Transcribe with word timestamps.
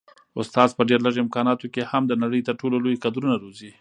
استاد 0.39 0.69
په 0.77 0.83
ډېر 0.89 0.99
لږ 1.05 1.15
امکاناتو 1.23 1.65
کي 1.73 1.81
هم 1.91 2.03
د 2.07 2.13
نړۍ 2.23 2.41
تر 2.47 2.55
ټولو 2.61 2.77
لوی 2.85 2.95
کدرونه 3.03 3.35
روزي. 3.43 3.69